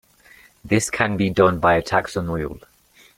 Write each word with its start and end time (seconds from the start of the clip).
This 0.65 0.89
can 0.89 1.15
be 1.15 1.29
done 1.29 1.59
by 1.59 1.75
a 1.75 1.83
tax 1.83 2.17
on 2.17 2.27
oil. 2.27 2.57